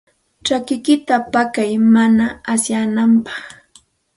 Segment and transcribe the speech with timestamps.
[0.45, 3.43] Chakikiyta paqay mana asyananpaq.